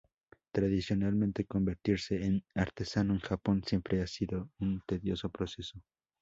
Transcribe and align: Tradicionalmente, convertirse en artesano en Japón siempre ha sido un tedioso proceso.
Tradicionalmente, 0.51 1.45
convertirse 1.45 2.25
en 2.25 2.43
artesano 2.55 3.13
en 3.13 3.19
Japón 3.19 3.63
siempre 3.63 4.01
ha 4.01 4.07
sido 4.07 4.49
un 4.57 4.81
tedioso 4.87 5.29
proceso. 5.29 5.79